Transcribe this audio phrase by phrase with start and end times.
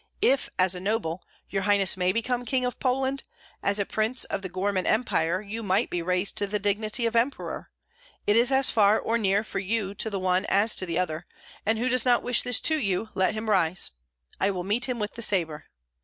[0.23, 1.21] If as a noble
[1.51, 3.21] your highness may become King of Poland,
[3.61, 7.15] as a prince of the Gorman Empire you might be raised to the dignity of
[7.15, 7.69] Emperor.
[8.25, 11.27] It is as far or near for you to the one as to the other;
[11.67, 13.91] and who does not wish this to you, let him rise.
[14.39, 15.65] I will meet him with the sabre."